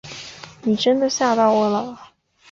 [0.63, 2.09] 你真的吓到我了